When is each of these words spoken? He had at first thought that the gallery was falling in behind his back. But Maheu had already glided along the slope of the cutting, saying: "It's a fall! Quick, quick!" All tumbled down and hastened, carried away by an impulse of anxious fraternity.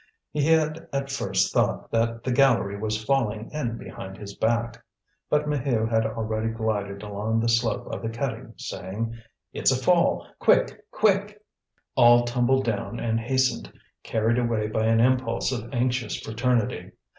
He 0.31 0.43
had 0.47 0.87
at 0.91 1.11
first 1.11 1.53
thought 1.53 1.91
that 1.91 2.23
the 2.23 2.31
gallery 2.31 2.75
was 2.75 3.03
falling 3.03 3.51
in 3.51 3.77
behind 3.77 4.17
his 4.17 4.33
back. 4.35 4.83
But 5.29 5.45
Maheu 5.47 5.87
had 5.87 6.07
already 6.07 6.47
glided 6.49 7.03
along 7.03 7.39
the 7.39 7.47
slope 7.47 7.85
of 7.85 8.01
the 8.01 8.09
cutting, 8.09 8.55
saying: 8.57 9.13
"It's 9.53 9.69
a 9.69 9.75
fall! 9.75 10.25
Quick, 10.39 10.89
quick!" 10.89 11.39
All 11.93 12.25
tumbled 12.25 12.65
down 12.65 12.99
and 12.99 13.19
hastened, 13.19 13.71
carried 14.01 14.39
away 14.39 14.69
by 14.69 14.87
an 14.87 14.99
impulse 14.99 15.51
of 15.51 15.71
anxious 15.71 16.19
fraternity. 16.19 16.93